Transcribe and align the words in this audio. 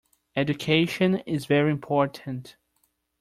Education 0.35 1.17
is 1.27 1.45
very 1.45 1.69
important. 1.69 2.55